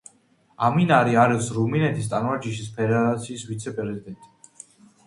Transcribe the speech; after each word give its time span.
ამინარი 0.67 1.17
არის 1.25 1.49
რუმინეთის 1.59 2.09
ტანვარჯიშის 2.15 2.73
ფედერაციის 2.81 3.47
ვიცე-პრეზიდენტი. 3.53 4.35